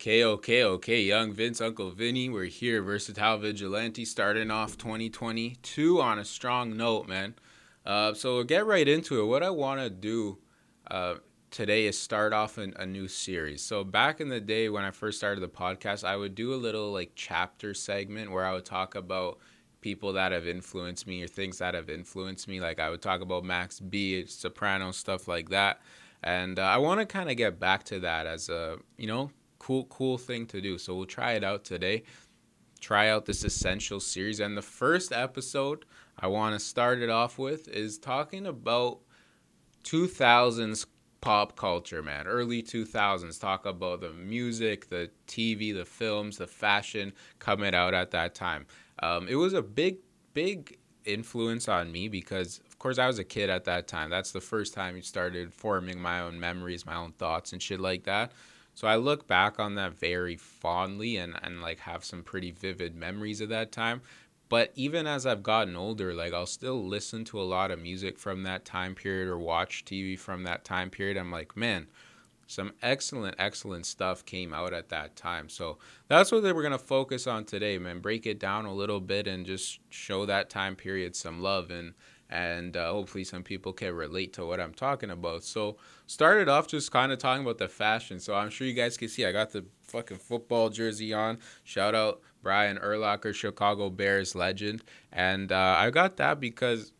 [0.00, 6.18] KOK, okay, okay, Young Vince, Uncle Vinny, we're here, Versatile Vigilante, starting off 2022 on
[6.18, 7.34] a strong note, man.
[7.84, 9.26] Uh, so we'll get right into it.
[9.26, 10.38] What I want to do
[10.90, 11.16] uh,
[11.50, 13.60] today is start off an, a new series.
[13.60, 16.56] So back in the day when I first started the podcast, I would do a
[16.56, 19.36] little like chapter segment where I would talk about
[19.82, 22.58] people that have influenced me or things that have influenced me.
[22.58, 25.82] Like I would talk about Max B, Soprano, stuff like that.
[26.22, 29.30] And uh, I want to kind of get back to that as a, you know,
[29.60, 30.76] cool cool thing to do.
[30.76, 32.02] So we'll try it out today.
[32.80, 35.84] Try out this essential series and the first episode
[36.18, 39.00] I want to start it off with is talking about
[39.84, 40.86] 2000s
[41.20, 42.26] pop culture, man.
[42.26, 48.10] Early 2000s talk about the music, the TV, the films, the fashion coming out at
[48.12, 48.66] that time.
[49.02, 49.98] Um, it was a big
[50.32, 54.10] big influence on me because of course I was a kid at that time.
[54.10, 57.80] That's the first time you started forming my own memories, my own thoughts and shit
[57.80, 58.32] like that.
[58.80, 62.96] So I look back on that very fondly and, and like have some pretty vivid
[62.96, 64.00] memories of that time.
[64.48, 68.18] But even as I've gotten older, like I'll still listen to a lot of music
[68.18, 71.18] from that time period or watch TV from that time period.
[71.18, 71.88] I'm like, man,
[72.46, 75.50] some excellent, excellent stuff came out at that time.
[75.50, 75.76] So
[76.08, 78.00] that's what we're going to focus on today, man.
[78.00, 81.70] Break it down a little bit and just show that time period some love.
[81.70, 81.92] And
[82.30, 85.42] and uh, hopefully some people can relate to what I'm talking about.
[85.42, 88.20] So started off just kind of talking about the fashion.
[88.20, 91.38] So I'm sure you guys can see I got the fucking football jersey on.
[91.64, 96.92] Shout out Brian Urlacher, Chicago Bears legend, and uh, I got that because,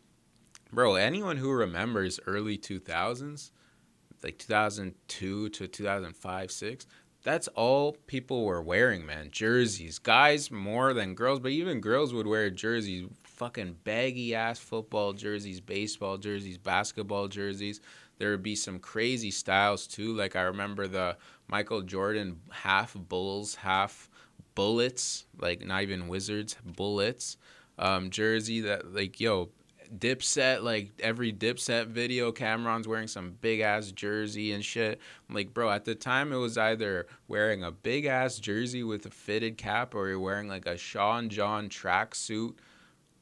[0.72, 3.52] bro, anyone who remembers early 2000s,
[4.24, 6.86] like 2002 to 2005, six.
[7.22, 9.28] That's all people were wearing, man.
[9.30, 9.98] Jerseys.
[9.98, 13.08] Guys more than girls, but even girls would wear jerseys
[13.40, 17.80] fucking baggy ass football jerseys, baseball jerseys, basketball jerseys.
[18.18, 20.14] There would be some crazy styles too.
[20.14, 21.16] Like I remember the
[21.48, 24.10] Michael Jordan half Bulls, half
[24.54, 27.38] Bullets, like not even Wizards, Bullets
[27.78, 29.48] um, jersey that like yo
[29.98, 35.00] Dipset, like every Dipset video, Cam'ron's wearing some big ass jersey and shit.
[35.30, 39.06] I'm like, bro, at the time it was either wearing a big ass jersey with
[39.06, 42.52] a fitted cap or you're wearing like a Sean John tracksuit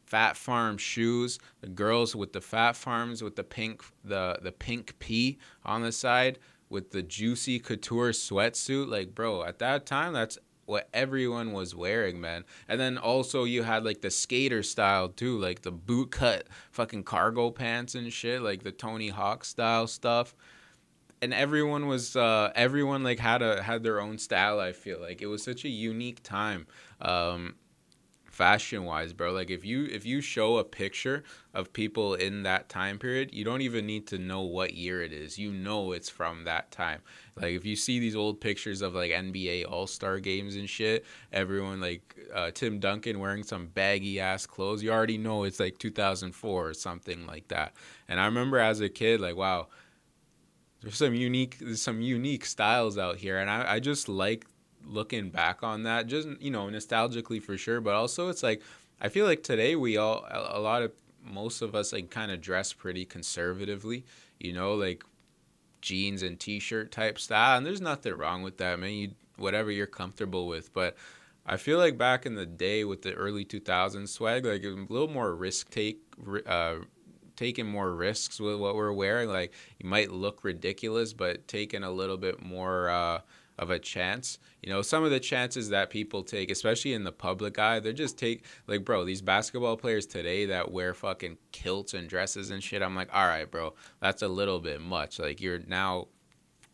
[0.08, 1.38] Phat Farm shoes.
[1.60, 5.92] The girls with the Phat Farms with the pink the the pink P on the
[5.92, 6.38] side
[6.70, 8.88] with the juicy couture sweatsuit.
[8.88, 12.44] Like, bro, at that time, that's what everyone was wearing, man.
[12.68, 17.04] And then also you had like the skater style too, like the boot cut fucking
[17.04, 20.34] cargo pants and shit, like the Tony Hawk style stuff.
[21.20, 25.22] And everyone was uh everyone like had a had their own style, I feel like.
[25.22, 26.66] It was such a unique time.
[27.00, 27.54] Um
[28.38, 29.32] fashion wise, bro.
[29.32, 33.44] Like if you if you show a picture of people in that time period, you
[33.44, 35.40] don't even need to know what year it is.
[35.40, 37.00] You know it's from that time.
[37.34, 41.04] Like if you see these old pictures of like NBA All Star games and shit,
[41.32, 45.76] everyone like uh, Tim Duncan wearing some baggy ass clothes, you already know it's like
[45.78, 47.74] 2004 or something like that.
[48.06, 49.66] And I remember as a kid, like wow,
[50.80, 54.46] there's some unique there's some unique styles out here, and I I just like
[54.84, 58.62] looking back on that, just you know, nostalgically for sure, but also it's like
[59.00, 62.40] I feel like today we all a lot of most of us like kind of
[62.40, 64.04] dress pretty conservatively,
[64.38, 65.04] you know, like
[65.80, 68.92] jeans and t-shirt type style, and there's nothing wrong with that, man.
[68.92, 70.96] You whatever you're comfortable with, but
[71.46, 75.08] I feel like back in the day with the early 2000s swag, like a little
[75.08, 76.00] more risk take,
[76.46, 76.76] uh,
[77.36, 79.30] taking more risks with what we're wearing.
[79.30, 82.90] Like you might look ridiculous, but taking a little bit more.
[82.90, 83.20] Uh,
[83.58, 84.38] of a chance.
[84.62, 87.92] You know, some of the chances that people take, especially in the public eye, they're
[87.92, 92.62] just take like, bro, these basketball players today that wear fucking kilts and dresses and
[92.62, 92.82] shit.
[92.82, 95.18] I'm like, all right, bro, that's a little bit much.
[95.18, 96.08] Like you're now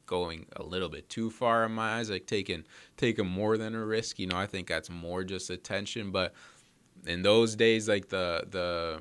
[0.07, 2.65] going a little bit too far in my eyes, like taking
[2.97, 4.19] taking more than a risk.
[4.19, 6.11] You know, I think that's more just attention.
[6.11, 6.35] But
[7.07, 9.01] in those days, like the the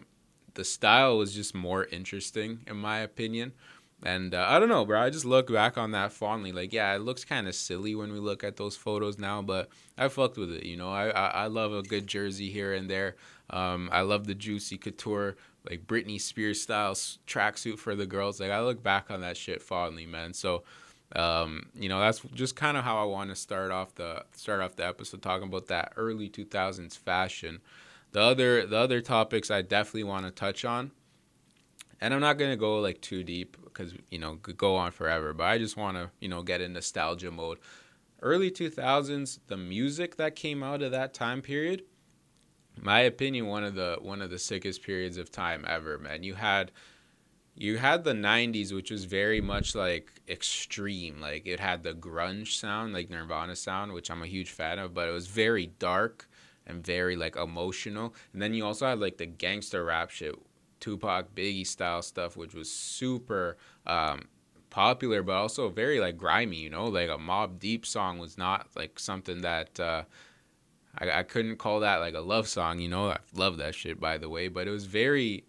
[0.54, 3.54] the style was just more interesting in my opinion.
[4.06, 5.02] And uh, I don't know, bro.
[5.02, 6.52] I just look back on that fondly.
[6.52, 9.70] Like, yeah, it looks kind of silly when we look at those photos now, but
[9.98, 10.66] I fucked with it.
[10.66, 13.16] You know, I I, I love a good jersey here and there.
[13.50, 15.38] Um, I love the juicy couture,
[15.70, 18.40] like Britney Spears style tracksuit for the girls.
[18.40, 20.34] Like, I look back on that shit fondly, man.
[20.34, 20.64] So,
[21.16, 24.60] um, you know, that's just kind of how I want to start off the start
[24.60, 27.62] off the episode talking about that early 2000s fashion.
[28.12, 30.92] The other the other topics I definitely want to touch on
[32.04, 35.34] and I'm not gonna go like too deep because you know could go on forever.
[35.34, 37.60] But I just want to you know get in nostalgia mode.
[38.22, 41.84] Early 2000s, the music that came out of that time period,
[42.80, 45.98] my opinion, one of the one of the sickest periods of time ever.
[45.98, 46.74] Man, you had
[47.56, 52.58] you had the 90s which was very much like extreme like it had the grunge
[52.60, 56.28] sound like nirvana sound which i'm a huge fan of but it was very dark
[56.66, 60.34] and very like emotional and then you also had like the gangster rap shit
[60.84, 63.58] tupac biggie style stuff which was super
[63.88, 64.28] um,
[64.70, 68.68] popular but also very like grimy you know like a Mobb Deep song was not
[68.76, 70.04] like something that uh,
[70.98, 74.00] I, I couldn't call that like a love song you know i love that shit
[74.00, 75.46] by the way but it was very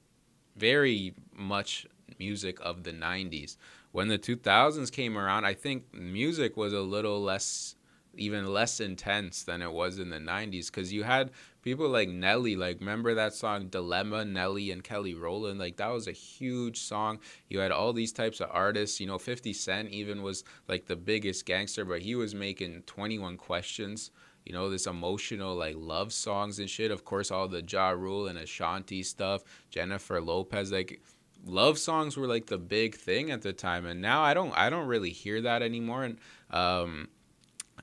[0.57, 1.87] very much
[2.19, 3.57] music of the 90s.
[3.93, 7.77] When the 2000s came around, I think music was a little less
[8.17, 11.33] even less intense than it was in the 90s cuz you had
[11.65, 15.59] people like Nelly like remember that song Dilemma Nelly and Kelly Rowland?
[15.59, 17.19] Like that was a huge song.
[17.49, 19.01] You had all these types of artists.
[19.01, 23.39] You know 50 Cent even was like the biggest gangster but he was making 21
[23.39, 24.11] questions
[24.45, 26.91] you know this emotional like love songs and shit.
[26.91, 31.01] Of course all the Ja Rule and Ashanti stuff Jennifer Lopez like
[31.47, 33.87] love songs were like the big thing at the time.
[33.87, 36.05] And now i don't i don't really hear that anymore.
[36.05, 36.19] And
[36.51, 37.09] um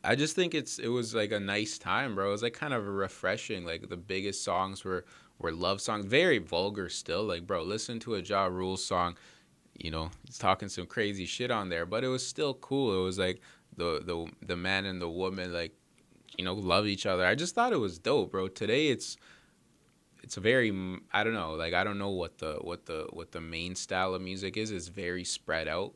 [0.04, 2.30] i just think it's it was like a nice time bro.
[2.30, 5.06] It was like kind of refreshing like the biggest songs were
[5.40, 6.06] were love songs.
[6.06, 9.18] Very vulgar still like bro listen to a ja rule song
[9.78, 13.00] you know he's talking some crazy shit on there but it was still cool.
[13.00, 13.42] It was like
[13.78, 15.74] the the the man and the woman like
[16.38, 17.26] you know love each other.
[17.26, 18.48] I just thought it was dope bro.
[18.48, 19.18] Today it's
[20.24, 20.72] it's very
[21.12, 24.14] I don't know like I don't know what the what the what the main style
[24.14, 24.72] of music is.
[24.72, 25.94] It's very spread out,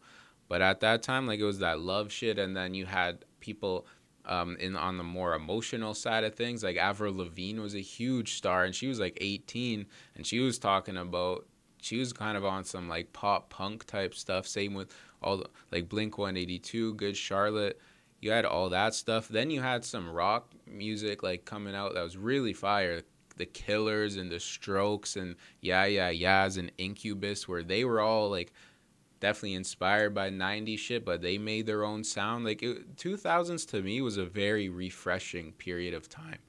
[0.48, 3.86] but at that time like it was that love shit, and then you had people
[4.26, 6.64] um, in on the more emotional side of things.
[6.64, 9.86] Like Avril Lavigne was a huge star, and she was like 18,
[10.16, 11.46] and she was talking about
[11.82, 14.48] she was kind of on some like pop punk type stuff.
[14.48, 17.80] Same with all the, like Blink 182, Good Charlotte.
[18.22, 19.28] You had all that stuff.
[19.28, 23.02] Then you had some rock music like coming out that was really fire
[23.38, 28.30] the Killers and the Strokes and Yeah Yeah Yeahs and Incubus, where they were all
[28.30, 28.52] like
[29.20, 32.46] definitely inspired by 90s shit, but they made their own sound.
[32.46, 36.40] Like it, 2000s to me was a very refreshing period of time.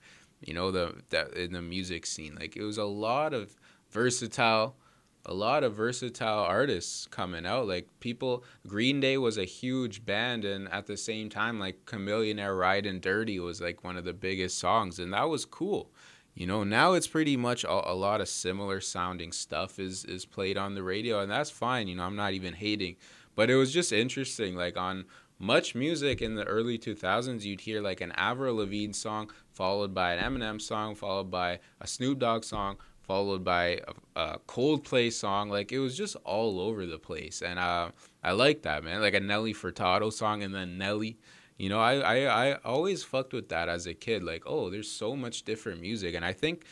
[0.40, 3.56] You know, the, the in the music scene, like it was a lot of
[3.90, 4.76] versatile,
[5.24, 7.66] a lot of versatile artists coming out.
[7.66, 12.58] Like people, Green Day was a huge band, and at the same time, like "Chamillionaire,"
[12.58, 15.90] "Ride and Dirty was like one of the biggest songs, and that was cool.
[16.36, 20.26] You know, now it's pretty much a, a, lot of similar sounding stuff is is
[20.26, 21.88] played on the radio, and that's fine.
[21.88, 22.96] You know, I'm not even hating,
[23.34, 24.54] but it was just interesting.
[24.54, 25.06] Like on
[25.40, 30.22] MuchMusic in the early 2000s, you'd hear like an Avril Lavigne song followed by an
[30.22, 33.80] Eminem song, followed by a Snoop Dogg song, followed by
[34.14, 35.48] a, a Coldplay song.
[35.48, 37.92] Like it was just all over the place, and uh,
[38.22, 39.00] I like that man.
[39.00, 41.16] Like a Nelly Furtado song, and then Nelly
[41.58, 44.23] you know, I, I, I always fucked with that as a kid.
[44.23, 46.14] Like, oh, there's so much different music.
[46.14, 46.64] And I think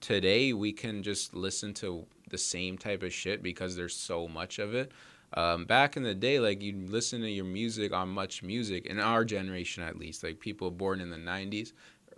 [0.00, 4.58] today we can just listen to the same type of shit because there's so much
[4.58, 4.92] of it.
[5.34, 9.24] Um, back in the day, like you listen to your music on MuchMusic in our
[9.24, 11.72] generation at least, like people born in the '90s,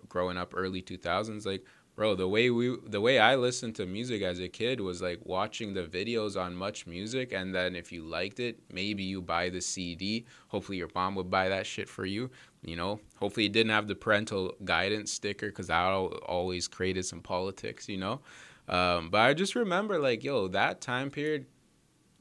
[0.09, 4.23] growing up early 2000s, like bro the way we the way i listened to music
[4.23, 8.41] as a kid was like watching the videos on MuchMusic and then if you liked
[8.41, 12.31] it maybe you buy the cd hopefully your mom would buy that shit for you
[12.65, 13.01] you know?
[13.17, 17.99] Hopefully it didn't have the parental guidance sticker because that always created some politics you
[17.99, 18.21] know?
[18.69, 21.47] Um, but i just remember like yo that time period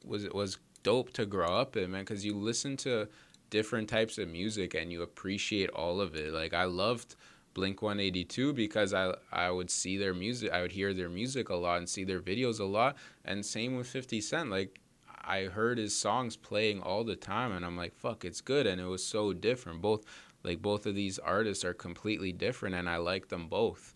[0.03, 3.07] was was dope to grow up in man because you listen to
[3.51, 6.33] different types of music and you appreciate all of it.
[6.33, 7.15] Like i loved
[7.53, 11.55] Blink 182 because I I would see their music, I would hear their music a
[11.55, 12.95] lot and see their videos a lot.
[13.25, 14.49] And same with 50 Cent.
[14.49, 14.79] Like
[15.23, 18.79] I heard his songs playing all the time and I'm like, fuck, it's good and
[18.79, 19.81] it was so different.
[19.81, 20.05] Both
[20.43, 23.95] like both of these artists are completely different and I like them both.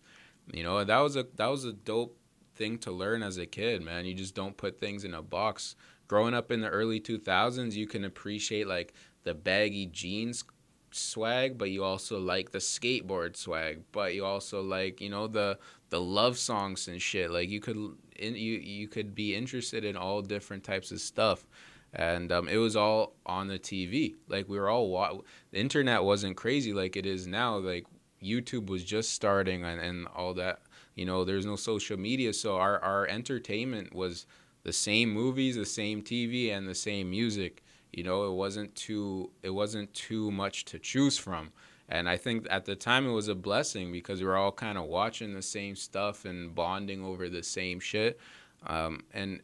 [0.52, 2.16] You know, that was a that was a dope
[2.54, 4.04] thing to learn as a kid, man.
[4.04, 5.76] You just don't put things in a box.
[6.08, 8.94] Growing up in the early 2000s, you can appreciate like
[9.24, 10.44] the baggy jeans
[10.90, 15.58] swag, but you also like the skateboard swag, but you also like you know the
[15.90, 17.30] the love songs and shit.
[17.30, 17.76] Like you could
[18.16, 21.46] in, you you could be interested in all different types of stuff,
[21.92, 24.14] and um, it was all on the TV.
[24.28, 25.18] Like we were all wa-
[25.50, 27.56] the internet wasn't crazy like it is now.
[27.58, 27.86] Like
[28.22, 30.60] YouTube was just starting and, and all that.
[30.94, 34.26] You know, there's no social media, so our our entertainment was
[34.62, 37.62] the same movies, the same TV, and the same music
[37.96, 41.50] you know, it wasn't too it wasn't too much to choose from.
[41.88, 44.76] And I think at the time it was a blessing because we were all kind
[44.76, 48.20] of watching the same stuff and bonding over the same shit.
[48.66, 49.40] Um, and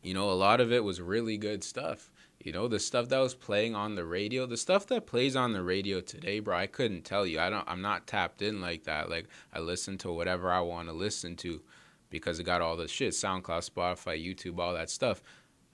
[0.00, 2.12] you know, a lot of it was really good stuff.
[2.38, 5.52] You know, the stuff that was playing on the radio, the stuff that plays on
[5.52, 7.40] the radio today, bro, I couldn't tell you.
[7.40, 9.10] I don't I'm not tapped in like that.
[9.10, 11.60] Like I listen to whatever I want to listen to
[12.10, 15.20] because it got all the shit, SoundCloud, Spotify, YouTube, all that stuff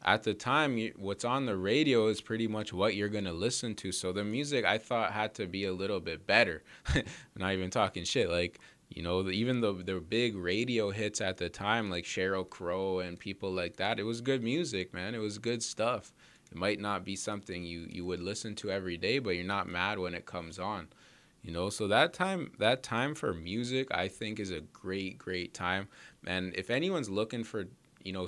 [0.05, 3.93] at the time, what's on the radio is pretty much what you're gonna listen to.
[3.93, 6.63] So the music I thought had to be a little bit better.
[7.37, 8.31] Not even talking shit.
[8.31, 13.01] Like you know, even the the big radio hits at the time, like Sheryl Crow
[13.01, 15.15] and people like that, it was good music, man.
[15.15, 16.13] It was good stuff.
[16.53, 19.69] It might not be something you you would listen to every day, but you're not
[19.69, 20.89] mad when it comes on.
[21.43, 25.53] You know, so that time that time for music, I think, is a great great
[25.53, 25.89] time.
[26.27, 27.67] And if anyone's looking for
[28.07, 28.27] you know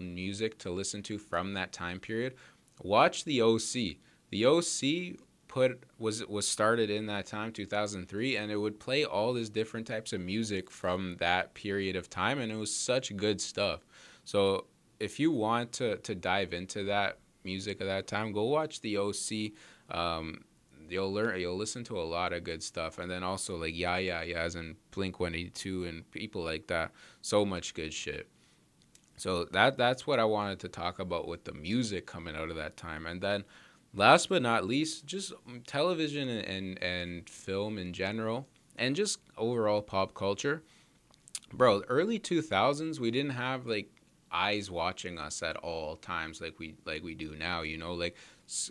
[0.00, 2.34] music to listen to from that time period,
[2.82, 3.96] watch the OC.
[4.30, 9.32] The OC put was was started in that time 2003 and it would play all
[9.32, 13.40] these different types of music from that period of time and it was such good
[13.40, 13.86] stuff.
[14.24, 14.66] So
[14.98, 18.96] if you want to to dive into that music of that time go watch the
[18.96, 19.16] oc
[19.90, 20.44] um,
[20.88, 23.98] you'll learn you'll listen to a lot of good stuff and then also like yeah
[23.98, 26.92] yeah yeahs and blink 182 and people like that.
[27.20, 28.26] So much good shit
[29.22, 32.56] so that that's what i wanted to talk about with the music coming out of
[32.56, 33.44] that time and then
[33.94, 35.32] last but not least, just
[35.66, 40.62] television and, and, and film in general, and just overall pop culture.
[41.52, 43.90] Bro, early 2000s, we didn't have like
[44.34, 48.16] eyes watching us at all times like we like we do now you know like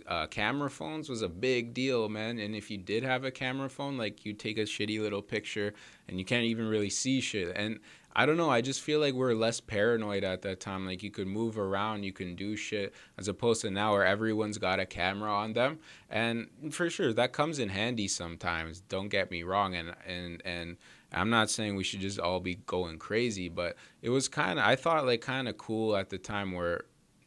[0.07, 3.69] uh, camera phones was a big deal man and if you did have a camera
[3.69, 5.73] phone like you take a shitty little picture
[6.07, 7.79] and you can't even really see shit and
[8.15, 8.49] I don't know.
[8.49, 10.85] I just feel like we're less paranoid at that time.
[10.85, 14.57] Like you could move around, you can do shit, as opposed to now where everyone's
[14.57, 15.79] got a camera on them.
[16.09, 18.81] And for sure, that comes in handy sometimes.
[18.81, 19.75] Don't get me wrong.
[19.75, 20.77] And and and
[21.13, 24.65] I'm not saying we should just all be going crazy, but it was kind of
[24.65, 26.83] I thought like kind of cool at the time where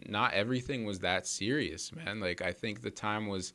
[0.06, 2.20] not everything was that serious, man.
[2.20, 3.52] Like I think the time was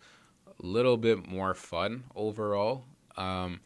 [0.48, 2.86] a little bit more fun overall.
[3.17, 3.60] Um,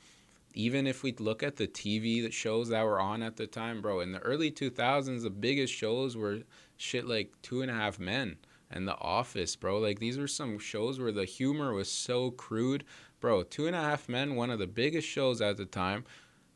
[0.53, 4.01] even if we look at the TV shows that were on at the time, bro,
[4.01, 6.39] in the early 2000s, the biggest shows were
[6.77, 8.37] shit like Two and a Half Men
[8.69, 9.79] and The Office, bro.
[9.79, 12.83] Like, these were some shows where the humor was so crude.
[13.19, 16.05] Bro, Two and a Half Men, one of the biggest shows at the time.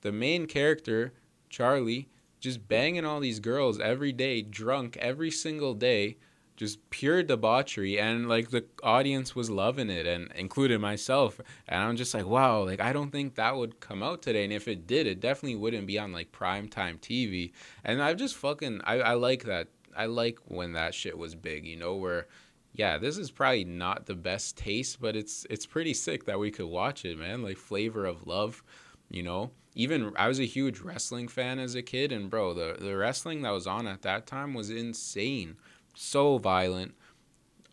[0.02, 1.14] The main character,
[1.50, 2.10] Charlie,
[2.48, 6.18] just banging all these girls every day, drunk every single day
[6.58, 8.00] just pure debauchery.
[8.00, 11.40] And like the audience was loving it and including myself.
[11.68, 14.44] And i'm just like wow like i don't think that would come out today.
[14.44, 17.52] And if it did it definitely wouldn't be on like prime time tv
[17.86, 21.66] and i just fucking i, I like that i like when that shit was big
[21.66, 22.28] you know where
[22.74, 26.52] yeah this is probably not the best taste but it's it's pretty sick that we
[26.52, 27.44] could watch it man.
[27.44, 28.64] Like flavor of love
[29.10, 32.76] you know even i was a huge wrestling fan as a kid and bro the,
[32.80, 35.56] the wrestling that was on at that time was insane
[35.98, 36.96] so violent,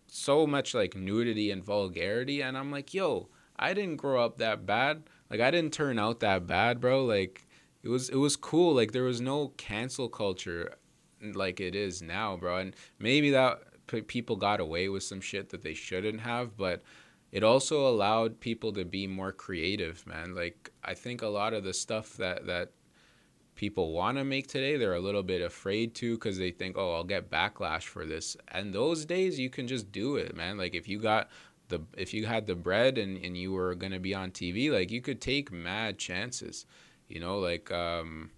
[0.06, 2.40] so much like nudity and vulgarity.
[2.40, 5.04] And I'm like, yo, I didn't grow up that bad.
[5.30, 7.04] Like I didn't turn out that bad, bro.
[7.04, 7.46] Like
[7.82, 8.74] it was it was cool.
[8.74, 10.74] Like there was no cancel culture
[11.22, 12.58] like it is now, bro.
[12.58, 13.60] And maybe that
[14.06, 16.82] people got away with some shit that they shouldn't have, but
[17.34, 20.36] it also allowed people to be more creative, man.
[20.36, 22.70] Like I think a lot of the stuff that that
[23.56, 26.92] people want to make today they're a little bit afraid to because they think oh
[26.94, 28.36] i'll get backlash for this.
[28.48, 30.56] And those days you can just do it man.
[30.58, 31.28] Like if you got
[31.68, 34.90] the if you had the bread and, and you were gonna be on tv like
[34.90, 36.66] you could take mad chances
[37.08, 37.38] you know?
[37.38, 38.30] Like um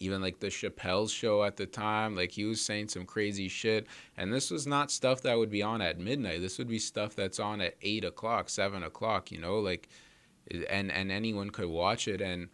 [0.00, 3.86] even like the Chappelle's show at the time, like he was saying some crazy shit.
[4.16, 6.40] And this was not stuff that would be on at midnight.
[6.40, 9.88] This would be stuff that's on at eight o'clock, seven o'clock, you know, like
[10.70, 12.48] and and anyone could watch it and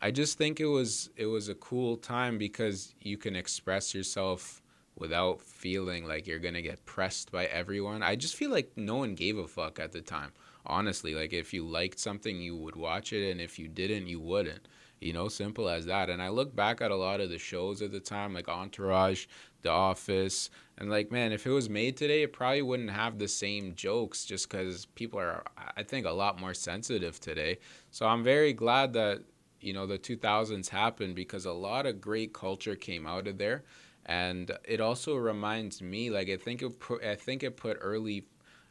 [0.00, 4.62] I just think it was it was a cool time because you can express yourself
[4.96, 8.02] without feeling like you're gonna get pressed by everyone.
[8.02, 10.32] I just feel like no one gave a fuck at the time.
[10.64, 14.20] Honestly, like if you liked something, you would watch it, and if you didn't, you
[14.20, 14.68] wouldn't.
[15.00, 16.10] You know, simple as that.
[16.10, 19.26] And I look back at a lot of the shows at the time, like Entourage,
[19.62, 23.28] The Office, and like, man, if it was made today, it probably wouldn't have the
[23.28, 25.44] same jokes just because people are,
[25.76, 27.58] I think, a lot more sensitive today.
[27.90, 29.22] So I'm very glad that
[29.60, 33.64] you know the 2000s happened because a lot of great culture came out of there
[34.06, 38.24] and it also reminds me like i think it put i think it put early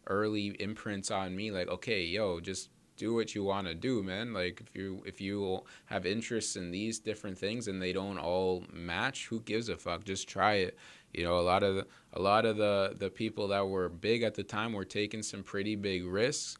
[0.07, 4.33] early imprints on me like okay yo just do what you want to do man
[4.33, 8.63] like if you if you have interests in these different things and they don't all
[8.73, 10.77] match who gives a fuck just try it
[11.13, 14.23] you know a lot of the, a lot of the the people that were big
[14.23, 16.57] at the time were taking some pretty big risks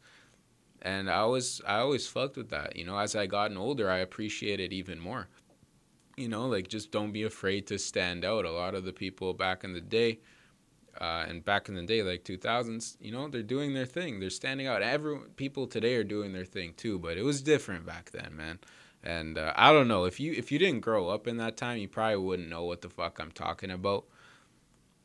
[0.82, 2.76] and I always I always fucked with that.
[2.76, 5.28] You know, as I gotten older, I appreciate it even more.
[6.16, 8.44] You know, like just don't be afraid to stand out.
[8.44, 10.20] A lot of the people back in the day,
[11.00, 14.20] uh, and back in the day, like 2000s, you know, they're doing their thing.
[14.20, 14.82] They're standing out.
[14.82, 18.58] Every people today are doing their thing too, but it was different back then, man.
[19.02, 21.78] And uh, I don't know if you if you didn't grow up in that time,
[21.78, 24.06] you probably wouldn't know what the fuck I'm talking about.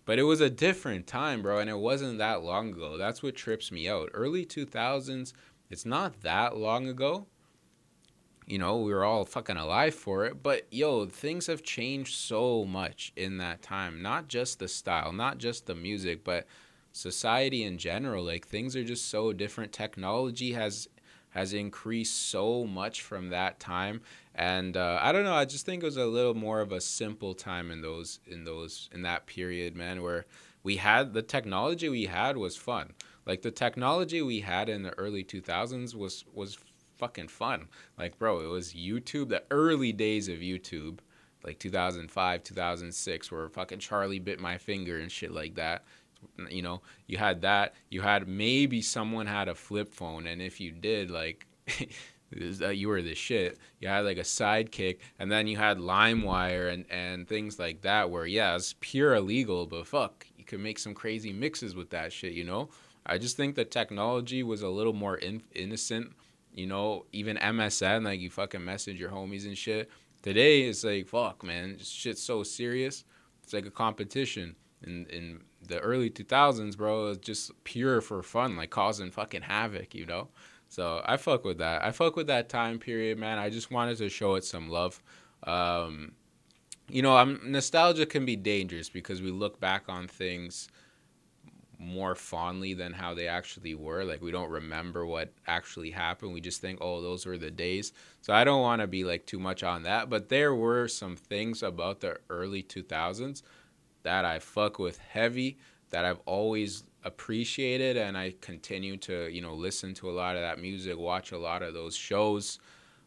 [0.05, 2.97] But it was a different time, bro, and it wasn't that long ago.
[2.97, 4.09] That's what trips me out.
[4.13, 5.31] Early 2000s,
[5.69, 7.27] it's not that long ago.
[8.45, 12.65] You know, we were all fucking alive for it, but yo, things have changed so
[12.65, 14.01] much in that time.
[14.01, 16.45] Not just the style, not just the music, but
[16.91, 18.23] society in general.
[18.23, 19.71] Like things are just so different.
[19.71, 20.87] Technology has
[21.33, 24.01] has increased so much from that time
[24.35, 26.79] and uh, i don't know i just think it was a little more of a
[26.79, 30.25] simple time in those in those in that period man where
[30.61, 32.93] we had the technology we had was fun
[33.25, 36.57] like the technology we had in the early 2000s was was
[37.03, 37.67] fucking fun.
[37.97, 40.99] Like bro it was youtube the early days of youtube
[41.43, 45.83] like 2005 2006 where fucking charlie bit my finger and shit like that.
[46.49, 47.73] You know you had that.
[47.89, 51.45] You had maybe someone had a flip phone and if you did like
[52.61, 53.57] uh, you were the shit.
[53.81, 58.09] You had like a sidekick and then you had limewire and and things like that
[58.09, 62.13] where yeah it's pure illegal but fuck you could make some crazy mixes with that
[62.13, 62.69] shit you know?
[63.05, 66.13] I just think the technology was a little more in- innocent
[66.53, 69.89] you know even msn like you fucking message your homies and shit
[70.21, 73.03] today it's like fuck man shit's so serious
[73.43, 78.21] it's like a competition in in the early 2000s, bro, it was just pure for
[78.21, 80.29] fun, like causing fucking havoc, you know?
[80.69, 81.83] So I fuck with that.
[81.83, 83.37] I fuck with that time period, man.
[83.37, 85.01] I just wanted to show it some love.
[85.43, 86.13] Um,
[86.89, 90.67] you know, I'm nostalgia can be dangerous because we look back on things
[91.83, 94.03] more fondly than how they actually were.
[94.03, 96.33] Like we don't remember what actually happened.
[96.33, 99.25] We just think, "Oh, those were the days." So I don't want to be like
[99.25, 103.43] too much on that, but there were some things about the early 2000s
[104.03, 105.57] that I fuck with heavy,
[105.89, 110.41] that I've always appreciated, and I continue to, you know, listen to a lot of
[110.41, 112.59] that music, watch a lot of those shows.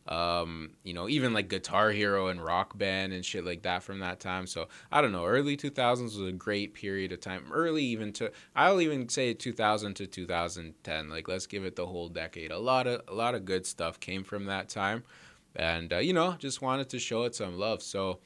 [0.08, 3.98] Um, you know, even like Guitar Hero and Rock Band and shit like that from
[4.00, 4.46] that time.
[4.46, 5.24] So I don't know.
[5.24, 7.44] Early 2000s was a great period of time.
[7.52, 11.08] Early even to I'll even say 2000 to 2010.
[11.08, 12.52] Like let's give it the whole decade.
[12.52, 15.02] A lot of a lot of good stuff came from that time,
[15.56, 17.82] and uh, you know, just wanted to show it some love.
[17.82, 18.20] So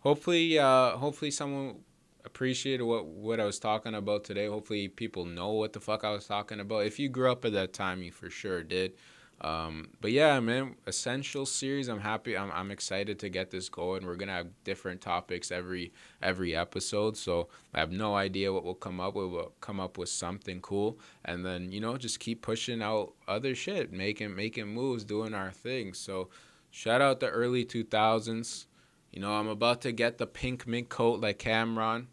[0.00, 1.80] hopefully, uh, hopefully someone
[2.24, 4.46] appreciated what what I was talking about today.
[4.46, 6.86] Hopefully, people know what the fuck I was talking about.
[6.86, 8.94] If you grew up at that time, you for sure did.
[9.40, 11.88] Um, but yeah, man, essential series.
[11.88, 12.36] I'm happy.
[12.36, 14.06] I'm, I'm excited to get this going.
[14.06, 17.16] We're gonna have different topics every every episode.
[17.16, 19.30] So I have no idea what we'll come up with.
[19.30, 23.54] We'll come up with something cool, and then you know just keep pushing out other
[23.54, 25.92] shit, making making moves, doing our thing.
[25.92, 26.30] So
[26.70, 28.66] shout out the early 2000s.
[29.12, 32.06] You know, I'm about to get the pink mink coat like Cam'ron,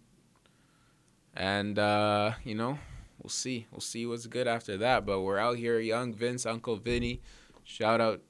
[1.36, 2.78] And, uh, you know,
[3.24, 3.66] we'll see.
[3.72, 5.06] We'll see what's good after that.
[5.06, 7.22] But we're out here, Young Vince, Uncle Vinny.
[7.64, 8.22] Shout out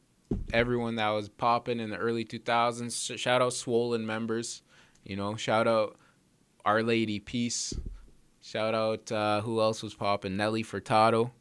[0.53, 3.17] everyone that was popping in the early 2000s.
[3.17, 4.61] Shout out Swollen members.
[5.03, 5.97] You know, shout out
[6.63, 7.73] Our Lady Peace.
[8.41, 10.37] Shout out uh, who else was popping?
[10.37, 11.31] Nelly Furtado.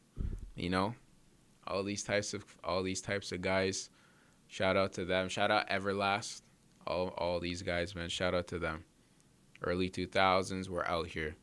[0.55, 0.95] You know,
[1.67, 3.89] all these types of all these types of guys.
[4.47, 5.29] Shout out to them.
[5.29, 6.41] Shout out Everlast
[6.87, 8.09] all all these guys, man.
[8.09, 8.83] Shout out to them.
[9.63, 11.35] Early 2000s, we're out here.